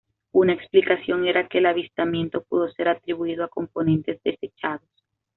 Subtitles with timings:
[0.31, 4.89] Una explicación era que el avistamiento pudo ser atribuido a componentes desechados.